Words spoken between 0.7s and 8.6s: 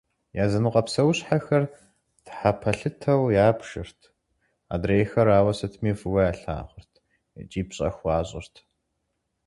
псэущхьэхэр тхьэпэлъытэу ябжырт, адрейхэр ауэ сытми фӏыуэ ялъагъурт икӏи пщӏэ хуащӏырт.